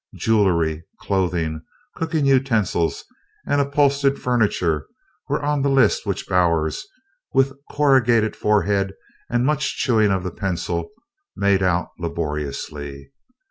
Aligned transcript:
Jewelry, 0.15 0.83
clothing, 0.99 1.61
cooking 1.95 2.25
utensils 2.25 3.05
and 3.45 3.61
upholstered 3.61 4.17
furniture 4.17 4.87
were 5.29 5.45
on 5.45 5.61
the 5.61 5.69
list 5.69 6.07
which 6.07 6.27
Bowers, 6.27 6.87
with 7.35 7.53
corrugated 7.69 8.35
forehead 8.35 8.95
and 9.29 9.45
much 9.45 9.77
chewing 9.77 10.09
of 10.11 10.23
the 10.23 10.31
pencil, 10.31 10.89
made 11.35 11.61
out 11.61 11.89
laboriously. 11.99 13.11